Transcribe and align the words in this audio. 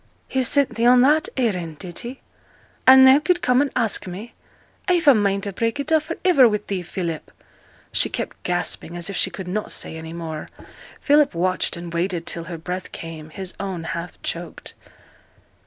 'He 0.27 0.41
sent 0.41 0.73
thee 0.73 0.85
on 0.87 1.01
that 1.01 1.29
errand, 1.37 1.77
did 1.77 1.99
he? 1.99 2.21
And 2.87 3.05
thou 3.05 3.19
could 3.19 3.43
come 3.43 3.61
and 3.61 3.69
ask 3.75 4.07
me? 4.07 4.33
I've 4.87 5.07
a 5.07 5.13
mind 5.13 5.43
to 5.43 5.53
break 5.53 5.79
it 5.79 5.91
off 5.91 6.05
for 6.05 6.17
iver 6.25 6.49
wi' 6.49 6.59
thee, 6.65 6.81
Philip.' 6.81 7.29
She 7.91 8.09
kept 8.09 8.41
gasping, 8.41 8.97
as 8.97 9.11
if 9.11 9.15
she 9.15 9.29
could 9.29 9.47
not 9.47 9.69
say 9.69 9.95
any 9.95 10.11
more. 10.13 10.49
Philip 11.01 11.35
watched 11.35 11.77
and 11.77 11.93
waited 11.93 12.25
till 12.25 12.45
her 12.45 12.57
breath 12.57 12.91
came, 12.91 13.29
his 13.29 13.53
own 13.59 13.83
half 13.83 14.19
choked. 14.23 14.73